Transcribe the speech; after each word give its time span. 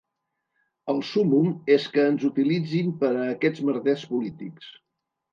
El 0.93 1.01
súmmum 1.09 1.51
és 1.75 1.83
que 1.97 2.05
ens 2.11 2.25
utilitzin 2.29 2.89
per 3.03 3.11
a 3.19 3.27
aquests 3.33 3.61
merders 3.69 4.07
polítics. 4.15 4.73